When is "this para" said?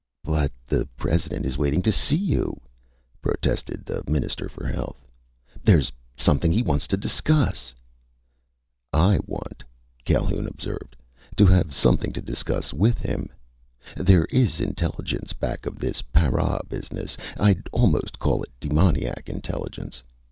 15.77-16.61